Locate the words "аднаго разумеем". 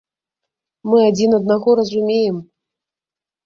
1.41-2.43